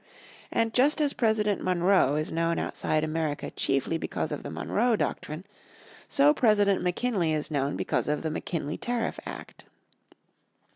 And 0.51 0.73
just 0.73 0.99
as 0.99 1.13
President 1.13 1.63
Monroe 1.63 2.15
is 2.15 2.31
known 2.31 2.57
outside 2.57 3.03
America 3.03 3.51
chiefly 3.51 3.99
because 3.99 4.31
of 4.31 4.41
the 4.41 4.49
Monroe 4.49 4.95
Doctrine, 4.95 5.45
so 6.09 6.33
President 6.33 6.81
McKinley 6.81 7.33
is 7.33 7.51
known 7.51 7.77
because 7.77 8.07
of 8.07 8.23
the 8.23 8.31
McKinley 8.31 8.79
Tariff 8.79 9.19
Act. 9.27 9.65